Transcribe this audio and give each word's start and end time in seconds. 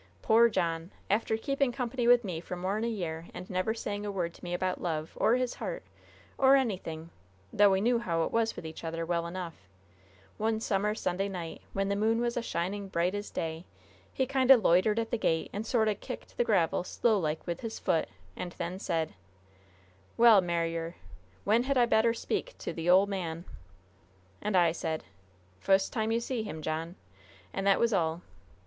poor 0.23 0.49
John, 0.49 0.89
after 1.11 1.37
keeping 1.37 1.71
company 1.71 2.07
with 2.07 2.23
me 2.23 2.39
for 2.41 2.55
more'n 2.55 2.83
a 2.83 2.87
year, 2.87 3.27
and 3.35 3.47
never 3.51 3.71
saying 3.75 4.03
a 4.03 4.11
word 4.11 4.33
to 4.33 4.43
me 4.43 4.51
about 4.51 4.81
love, 4.81 5.11
or 5.15 5.35
his 5.35 5.53
heart, 5.53 5.83
or 6.39 6.55
anything, 6.55 7.11
though 7.53 7.69
we 7.69 7.81
knew 7.81 7.99
how 7.99 8.23
it 8.23 8.31
was 8.31 8.55
with 8.55 8.65
each 8.65 8.83
other 8.83 9.05
well 9.05 9.27
enough, 9.27 9.53
one 10.39 10.59
summer 10.59 10.95
Sunday 10.95 11.29
night, 11.29 11.61
when 11.73 11.87
the 11.87 11.95
moon 11.95 12.19
was 12.19 12.35
a 12.35 12.41
shining 12.41 12.87
bright 12.87 13.13
as 13.13 13.29
day, 13.29 13.63
he 14.11 14.25
kind 14.25 14.49
o' 14.51 14.55
loitered 14.55 14.97
at 14.97 15.11
the 15.11 15.19
gate, 15.19 15.51
and 15.53 15.67
sort 15.67 15.87
o' 15.87 15.93
kicked 15.93 16.35
the 16.35 16.43
gravel 16.43 16.83
slowlike 16.83 17.45
with 17.45 17.61
his 17.61 17.77
foot, 17.77 18.09
and 18.35 18.53
then 18.53 18.79
said: 18.79 19.13
"'Well, 20.17 20.41
Marier, 20.41 20.95
when 21.43 21.61
hed 21.61 21.77
I 21.77 21.85
better 21.85 22.15
speak 22.15 22.55
to 22.57 22.73
the 22.73 22.89
ole 22.89 23.05
man?' 23.05 23.45
"And 24.41 24.57
I 24.57 24.71
said: 24.71 25.03
'Fust 25.59 25.93
time 25.93 26.11
you 26.11 26.19
see 26.19 26.41
him, 26.41 26.63
John.' 26.63 26.95
And 27.53 27.67
that 27.67 27.79
was 27.79 27.93
all. 27.93 28.23